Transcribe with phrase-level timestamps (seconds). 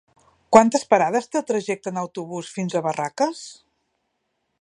[0.55, 3.43] Quantes parades té el trajecte en autobús fins a Barraques?